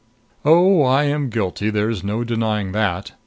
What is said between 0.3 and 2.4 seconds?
Oh, I am guilty there is no